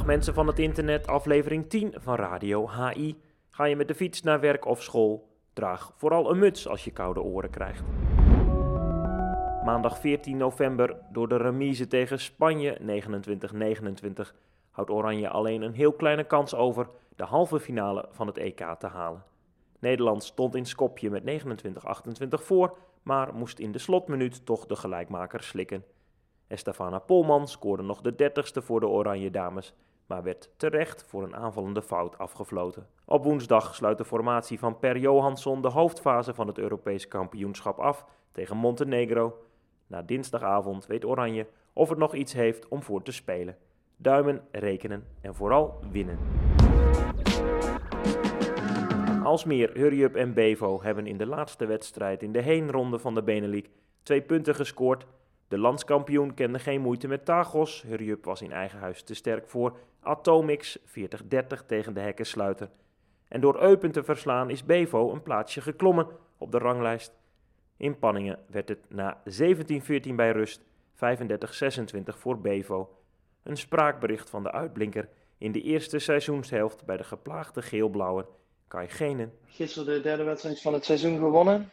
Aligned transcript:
mensen 0.00 0.34
van 0.34 0.46
het 0.46 0.58
internet, 0.58 1.06
aflevering 1.06 1.68
10 1.68 1.94
van 1.96 2.14
Radio 2.14 2.68
HI. 2.70 3.20
Ga 3.50 3.64
je 3.64 3.76
met 3.76 3.88
de 3.88 3.94
fiets 3.94 4.22
naar 4.22 4.40
werk 4.40 4.66
of 4.66 4.82
school? 4.82 5.28
Draag 5.52 5.92
vooral 5.96 6.30
een 6.30 6.38
muts 6.38 6.68
als 6.68 6.84
je 6.84 6.90
koude 6.90 7.22
oren 7.22 7.50
krijgt. 7.50 7.82
Maandag 9.64 9.98
14 9.98 10.36
november 10.36 10.96
door 11.10 11.28
de 11.28 11.36
remise 11.36 11.86
tegen 11.86 12.20
Spanje 12.20 12.78
29-29 12.80 14.34
houdt 14.70 14.90
Oranje 14.90 15.28
alleen 15.28 15.62
een 15.62 15.74
heel 15.74 15.92
kleine 15.92 16.24
kans 16.24 16.54
over 16.54 16.88
de 17.16 17.24
halve 17.24 17.60
finale 17.60 18.08
van 18.10 18.26
het 18.26 18.38
EK 18.38 18.74
te 18.78 18.86
halen. 18.86 19.24
Nederland 19.78 20.24
stond 20.24 20.54
in 20.54 20.66
Skopje 20.66 21.10
met 21.10 21.22
29-28 21.22 22.28
voor, 22.28 22.76
maar 23.02 23.34
moest 23.34 23.58
in 23.58 23.72
de 23.72 23.78
slotminuut 23.78 24.46
toch 24.46 24.66
de 24.66 24.76
gelijkmaker 24.76 25.42
slikken. 25.42 25.84
Estefana 26.52 26.98
Polman 26.98 27.48
scoorde 27.48 27.82
nog 27.82 28.00
de 28.00 28.12
30ste 28.12 28.64
voor 28.64 28.80
de 28.80 28.88
Oranje 28.88 29.30
Dames, 29.30 29.74
maar 30.12 30.22
werd 30.22 30.50
terecht 30.56 31.04
voor 31.08 31.22
een 31.22 31.36
aanvallende 31.36 31.82
fout 31.82 32.18
afgefloten. 32.18 32.86
Op 33.04 33.24
woensdag 33.24 33.74
sluit 33.74 33.98
de 33.98 34.04
formatie 34.04 34.58
van 34.58 34.78
Per 34.78 34.98
Johansson 34.98 35.62
de 35.62 35.68
hoofdfase 35.68 36.34
van 36.34 36.46
het 36.46 36.58
Europese 36.58 37.08
kampioenschap 37.08 37.78
af 37.78 38.06
tegen 38.32 38.56
Montenegro. 38.56 39.44
Na 39.86 40.02
dinsdagavond 40.02 40.86
weet 40.86 41.04
Oranje 41.04 41.46
of 41.72 41.88
het 41.88 41.98
nog 41.98 42.14
iets 42.14 42.32
heeft 42.32 42.68
om 42.68 42.82
voor 42.82 43.02
te 43.02 43.12
spelen. 43.12 43.56
Duimen, 43.96 44.42
rekenen 44.50 45.04
en 45.20 45.34
vooral 45.34 45.80
winnen. 45.90 46.18
Alsmeer, 49.24 49.70
Hurriup 49.74 50.14
en 50.14 50.34
Bevo 50.34 50.82
hebben 50.82 51.06
in 51.06 51.16
de 51.16 51.26
laatste 51.26 51.66
wedstrijd 51.66 52.22
in 52.22 52.32
de 52.32 52.42
heenronde 52.42 52.98
van 52.98 53.14
de 53.14 53.22
Benelux 53.22 53.68
twee 54.02 54.22
punten 54.22 54.54
gescoord. 54.54 55.06
De 55.52 55.58
landskampioen 55.58 56.34
kende 56.34 56.58
geen 56.58 56.80
moeite 56.80 57.08
met 57.08 57.24
Tagos. 57.24 57.82
Hurriup 57.82 58.24
was 58.24 58.42
in 58.42 58.52
eigen 58.52 58.78
huis 58.78 59.02
te 59.02 59.14
sterk 59.14 59.48
voor 59.48 59.78
Atomix 60.00 60.78
40-30 60.78 60.82
tegen 61.66 61.94
de 61.94 62.00
hekkensluiter. 62.00 62.70
En 63.28 63.40
door 63.40 63.62
Eupen 63.62 63.92
te 63.92 64.04
verslaan 64.04 64.50
is 64.50 64.64
Bevo 64.64 65.12
een 65.12 65.22
plaatsje 65.22 65.60
geklommen 65.60 66.06
op 66.38 66.52
de 66.52 66.58
ranglijst. 66.58 67.12
In 67.76 67.98
Panningen 67.98 68.38
werd 68.46 68.68
het 68.68 68.78
na 68.88 69.22
17-14 70.10 70.14
bij 70.14 70.32
rust 70.32 70.60
35-26 70.94 70.98
voor 72.04 72.40
Bevo. 72.40 72.98
Een 73.42 73.56
spraakbericht 73.56 74.30
van 74.30 74.42
de 74.42 74.52
uitblinker 74.52 75.08
in 75.38 75.52
de 75.52 75.60
eerste 75.60 75.98
seizoenshelft 75.98 76.84
bij 76.84 76.96
de 76.96 77.04
geplaagde 77.04 77.62
geelblauwen 77.62 78.26
Kai 78.68 78.88
Genen. 78.88 79.32
Gisteren 79.46 79.94
de 79.94 80.00
derde 80.00 80.22
wedstrijd 80.22 80.60
van 80.60 80.72
het 80.72 80.84
seizoen 80.84 81.18
gewonnen. 81.18 81.70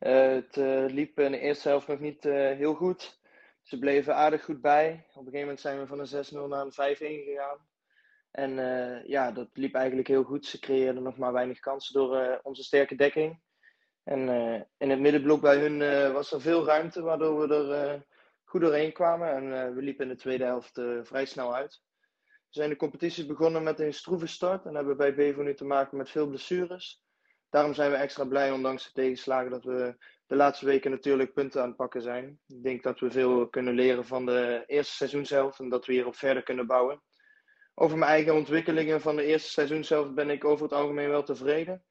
Uh, 0.00 0.28
het 0.28 0.56
uh, 0.56 0.84
liep 0.86 1.20
in 1.20 1.32
de 1.32 1.38
eerste 1.38 1.68
helft 1.68 1.86
nog 1.86 1.98
niet 1.98 2.24
uh, 2.24 2.34
heel 2.34 2.74
goed. 2.74 3.18
Ze 3.62 3.78
bleven 3.78 4.14
aardig 4.14 4.44
goed 4.44 4.60
bij. 4.60 4.92
Op 4.92 5.26
een 5.26 5.32
gegeven 5.32 5.40
moment 5.40 5.60
zijn 5.60 5.78
we 5.80 5.86
van 5.86 5.98
een 5.98 6.46
6-0 6.46 6.48
naar 6.48 6.64
een 6.64 6.96
5-1 6.96 6.98
gegaan. 6.98 7.68
En 8.30 8.52
ja, 9.06 9.32
dat 9.32 9.48
liep 9.52 9.74
eigenlijk 9.74 10.08
heel 10.08 10.22
goed. 10.22 10.46
Ze 10.46 10.58
creëerden 10.58 11.02
nog 11.02 11.16
maar 11.16 11.32
weinig 11.32 11.58
kansen 11.58 11.94
door 11.94 12.40
onze 12.42 12.62
sterke 12.62 12.94
dekking. 12.94 13.40
En 14.04 14.28
in 14.78 14.90
het 14.90 15.00
middenblok 15.00 15.40
bij 15.40 15.58
hun 15.58 16.12
was 16.12 16.32
er 16.32 16.40
veel 16.40 16.64
ruimte, 16.64 17.02
waardoor 17.02 17.48
we 17.48 17.54
er 17.54 18.06
goed 18.44 18.60
doorheen 18.60 18.92
kwamen. 18.92 19.30
En 19.30 19.74
we 19.74 19.82
liepen 19.82 20.04
in 20.04 20.10
de 20.10 20.20
tweede 20.20 20.44
helft 20.44 20.80
vrij 21.02 21.24
snel 21.24 21.54
uit. 21.54 21.82
We 22.24 22.58
zijn 22.58 22.70
de 22.70 22.76
competities 22.76 23.26
begonnen 23.26 23.62
met 23.62 23.80
een 23.80 23.94
stroeve 23.94 24.26
start 24.26 24.66
en 24.66 24.74
hebben 24.74 24.96
bij 24.96 25.14
Bevo 25.14 25.42
nu 25.42 25.54
te 25.54 25.64
maken 25.64 25.96
met 25.96 26.10
veel 26.10 26.26
blessures. 26.26 27.02
Daarom 27.50 27.74
zijn 27.74 27.90
we 27.90 27.96
extra 27.96 28.24
blij, 28.24 28.50
ondanks 28.50 28.84
de 28.84 28.92
tegenslagen, 28.92 29.50
dat 29.50 29.64
we 29.64 29.96
de 30.26 30.36
laatste 30.36 30.66
weken 30.66 30.90
natuurlijk 30.90 31.32
punten 31.32 31.60
aan 31.60 31.68
het 31.68 31.76
pakken 31.76 32.02
zijn. 32.02 32.38
Ik 32.46 32.62
denk 32.62 32.82
dat 32.82 33.00
we 33.00 33.10
veel 33.10 33.48
kunnen 33.48 33.74
leren 33.74 34.04
van 34.04 34.26
de 34.26 34.62
eerste 34.66 34.94
seizoenshelft 34.94 35.58
en 35.58 35.68
dat 35.68 35.86
we 35.86 35.92
hierop 35.92 36.16
verder 36.16 36.42
kunnen 36.42 36.66
bouwen. 36.66 37.02
Over 37.74 37.98
mijn 37.98 38.10
eigen 38.10 38.34
ontwikkelingen 38.34 39.00
van 39.00 39.16
de 39.16 39.24
eerste 39.24 39.50
seizoenshelft 39.50 40.14
ben 40.14 40.30
ik 40.30 40.44
over 40.44 40.64
het 40.64 40.74
algemeen 40.74 41.08
wel 41.08 41.22
tevreden. 41.22 41.84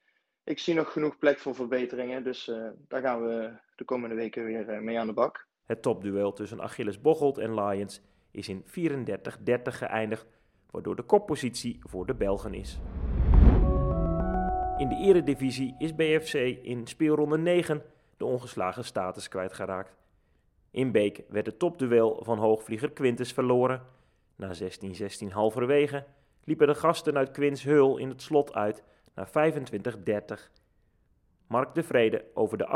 Ik 0.44 0.60
zie 0.60 0.74
nog 0.74 0.92
genoeg 0.92 1.18
plek 1.18 1.40
voor 1.40 1.56
verbeteringen, 1.56 2.24
dus 2.24 2.48
uh, 2.48 2.70
daar 2.88 3.02
gaan 3.02 3.22
we 3.22 3.58
de 3.76 3.86
komende 3.86 4.16
weken 4.16 4.44
weer 4.44 4.70
uh, 4.70 4.80
mee 4.80 5.00
aan 5.00 5.08
de 5.08 5.14
bak. 5.14 5.48
Het 5.66 5.82
topduel 5.82 6.34
tussen 6.34 6.62
Achilles 6.62 7.02
Bocholt 7.02 7.38
en 7.38 7.54
Lions 7.54 8.02
is 8.32 8.50
in 8.50 8.66
34-30 8.66 8.66
geëindigd 9.64 10.26
waardoor 10.72 10.96
de 10.96 11.04
koppositie 11.04 11.80
voor 11.84 12.06
de 12.06 12.16
Belgen 12.16 12.54
is. 12.54 12.80
In 14.80 14.90
de 14.90 14.96
eredivisie 14.96 15.76
is 15.78 15.96
BFC 15.96 16.34
in 16.64 16.88
speelronde 16.88 17.38
9 17.38 17.82
de 18.18 18.26
ongeslagen 18.26 18.86
status 18.86 19.28
kwijtgeraakt. 19.28 19.96
In 20.72 20.92
Beek 20.92 21.24
werd 21.30 21.46
het 21.46 21.60
topduel 21.60 22.20
van 22.24 22.38
hoogvlieger 22.38 22.92
Quintus 22.92 23.34
verloren. 23.34 23.82
Na 24.36 24.52
16-16 24.56 24.58
halverwege 25.30 26.06
liepen 26.44 26.68
de 26.68 26.76
gasten 26.76 27.18
uit 27.18 27.32
Quins 27.32 27.64
Heul 27.64 27.98
in 27.98 28.10
het 28.10 28.22
slot 28.22 28.54
uit 28.54 28.84
naar 29.16 29.30
25-30. 29.30 29.32
Mark 31.48 31.76
de 31.76 31.84
Vrede 31.84 32.26
over 32.34 32.58
de 32.58 32.68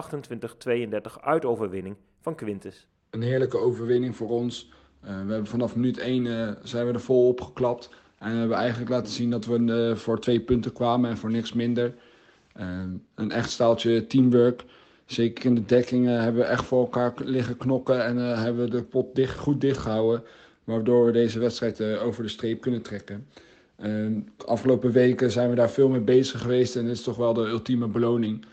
28-32 1.19 1.24
uitoverwinning 1.24 1.96
van 2.22 2.36
Quintus. 2.36 2.88
Een 3.09 3.22
heerlijke 3.22 3.58
overwinning 3.58 4.16
voor 4.16 4.30
ons. 4.30 4.72
Uh, 5.03 5.09
we 5.09 5.13
hebben 5.16 5.47
vanaf 5.47 5.75
minuut 5.75 5.97
1 5.97 6.25
uh, 6.25 6.50
eh, 6.50 6.56
zijn 6.63 6.88
we 6.88 6.94
er 6.94 7.02
vol 7.02 7.28
opgeklapt. 7.28 7.90
En 8.23 8.31
we 8.31 8.38
hebben 8.38 8.57
eigenlijk 8.57 8.89
laten 8.89 9.13
zien 9.13 9.29
dat 9.29 9.45
we 9.45 9.59
uh, 9.59 9.95
voor 9.95 10.19
twee 10.19 10.39
punten 10.39 10.73
kwamen 10.73 11.09
en 11.09 11.17
voor 11.17 11.31
niks 11.31 11.53
minder. 11.53 11.94
een 13.16 13.31
echt 13.31 13.50
staaltje 13.51 14.07
teamwork. 14.07 14.63
Zeker 15.06 15.45
in 15.45 15.56
de 15.56 15.66
dekking 15.66 16.06
hebben 16.07 16.41
we 16.41 16.47
echt 16.47 16.66
voor 16.66 16.79
elkaar 16.79 17.13
liggen 17.23 17.57
knokken 17.57 18.06
en 18.06 18.17
hebben 18.17 18.63
we 18.63 18.69
de 18.69 18.83
pot 18.83 19.16
dicht, 19.16 19.38
goed 19.38 19.62
dichtgehouden. 19.62 20.23
Waardoor 20.63 21.06
we 21.06 21.12
deze 21.12 21.39
wedstrijd 21.39 21.81
over 21.81 22.23
de 22.23 22.29
streep 22.29 22.62
kunnen 22.62 22.81
trekken. 22.81 23.28
de 23.75 24.23
afgelopen 24.45 24.91
weken 24.91 25.31
zijn 25.31 25.50
we 25.50 25.56
daar 25.56 25.72
veel 25.72 25.89
mee 25.89 26.01
bezig 26.01 26.41
geweest 26.41 26.75
en 26.75 26.85
dit 26.85 26.94
is 26.94 27.03
toch 27.03 27.17
wel 27.17 27.33
de 27.33 27.47
ultieme 27.47 27.88
beloning. 27.88 28.45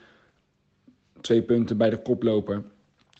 Twee 1.20 1.42
punten 1.42 1.76
bij 1.76 1.90
de 1.90 2.02
koploper. 2.02 2.62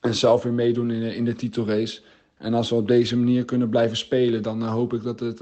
En 0.01 0.15
zelf 0.15 0.43
weer 0.43 0.53
meedoen 0.53 0.91
in, 0.91 1.15
in 1.15 1.25
de 1.25 1.35
titelrace. 1.35 2.01
En 2.37 2.55
als 2.55 2.71
we 2.71 2.75
op 2.75 2.89
deze 2.89 3.17
manier 3.17 3.45
kunnen 3.45 3.69
blijven 3.69 3.97
spelen, 3.97 4.43
dan 4.43 4.63
hoop 4.63 4.93
ik 4.93 5.03
dat 5.03 5.21
het 5.21 5.41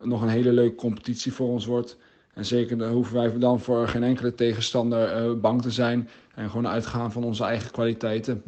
nog 0.00 0.22
een 0.22 0.28
hele 0.28 0.52
leuke 0.52 0.74
competitie 0.74 1.32
voor 1.32 1.48
ons 1.48 1.66
wordt. 1.66 1.98
En 2.34 2.44
zeker 2.44 2.78
dan 2.78 2.92
hoeven 2.92 3.14
wij 3.14 3.38
dan 3.38 3.60
voor 3.60 3.88
geen 3.88 4.02
enkele 4.02 4.34
tegenstander 4.34 5.28
uh, 5.28 5.40
bang 5.40 5.62
te 5.62 5.70
zijn. 5.70 6.08
En 6.34 6.50
gewoon 6.50 6.68
uitgaan 6.68 7.12
van 7.12 7.24
onze 7.24 7.44
eigen 7.44 7.70
kwaliteiten. 7.70 8.42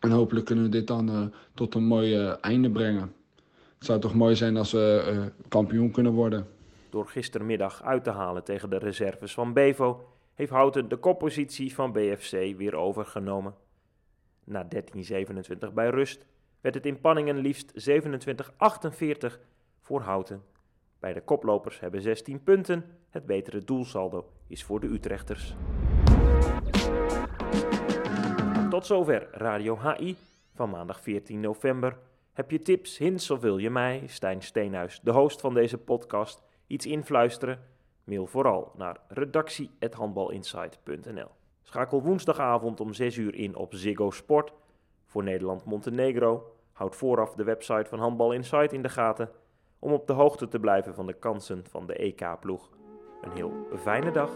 En 0.00 0.10
hopelijk 0.10 0.46
kunnen 0.46 0.64
we 0.64 0.70
dit 0.70 0.86
dan 0.86 1.32
tot 1.54 1.74
een 1.74 1.84
mooi 1.84 2.16
einde 2.40 2.70
brengen. 2.70 3.12
Het 3.78 3.86
zou 3.86 4.00
toch 4.00 4.14
mooi 4.14 4.36
zijn 4.36 4.56
als 4.56 4.72
we 4.72 5.32
kampioen 5.48 5.90
kunnen 5.90 6.12
worden. 6.12 6.46
Door 6.90 7.06
gistermiddag 7.06 7.82
uit 7.82 8.04
te 8.04 8.10
halen 8.10 8.44
tegen 8.44 8.70
de 8.70 8.78
reserves 8.78 9.34
van 9.34 9.52
Bevo, 9.52 10.08
heeft 10.34 10.50
Houten 10.50 10.88
de 10.88 10.96
koppositie 10.96 11.74
van 11.74 11.92
BFC 11.92 12.56
weer 12.56 12.74
overgenomen. 12.74 13.54
Na 14.44 14.68
13:27 14.68 15.72
bij 15.74 15.90
rust 15.90 16.26
werd 16.60 16.74
het 16.74 16.86
in 16.86 17.00
Panningen 17.00 17.36
liefst 17.36 17.90
27-48 17.90 19.38
voor 19.80 20.00
Houten. 20.00 20.42
Bij 21.00 21.12
de 21.12 21.20
koplopers 21.20 21.80
hebben 21.80 22.02
16 22.02 22.42
punten. 22.42 22.84
Het 23.10 23.26
betere 23.26 23.64
doelsaldo 23.64 24.28
is 24.46 24.64
voor 24.64 24.80
de 24.80 24.86
Utrechters. 24.86 25.56
Tot 28.70 28.86
zover 28.86 29.28
Radio 29.32 29.78
HI 29.78 30.16
van 30.54 30.70
maandag 30.70 31.00
14 31.00 31.40
november. 31.40 31.98
Heb 32.32 32.50
je 32.50 32.62
tips, 32.62 32.98
hints 32.98 33.30
of 33.30 33.40
wil 33.40 33.58
je 33.58 33.70
mij, 33.70 34.02
Stijn 34.06 34.42
Steenhuis, 34.42 35.00
de 35.02 35.10
host 35.10 35.40
van 35.40 35.54
deze 35.54 35.78
podcast, 35.78 36.42
iets 36.66 36.86
influisteren? 36.86 37.60
Mail 38.04 38.26
vooral 38.26 38.72
naar 38.76 38.96
redactie.handbalinsight.nl. 39.08 41.28
Schakel 41.62 42.02
woensdagavond 42.02 42.80
om 42.80 42.92
6 42.92 43.16
uur 43.16 43.34
in 43.34 43.56
op 43.56 43.74
Ziggo 43.74 44.10
Sport 44.10 44.52
voor 45.06 45.22
Nederland-Montenegro. 45.22 46.52
Houd 46.72 46.96
vooraf 46.96 47.34
de 47.34 47.44
website 47.44 47.88
van 47.88 47.98
Handbal 47.98 48.32
Insight 48.32 48.72
in 48.72 48.82
de 48.82 48.88
gaten 48.88 49.30
om 49.78 49.92
op 49.92 50.06
de 50.06 50.12
hoogte 50.12 50.48
te 50.48 50.58
blijven 50.58 50.94
van 50.94 51.06
de 51.06 51.18
kansen 51.18 51.64
van 51.70 51.86
de 51.86 51.94
EK-ploeg. 51.94 52.70
Een 53.20 53.32
heel 53.32 53.52
fijne 53.76 54.10
dag. 54.10 54.32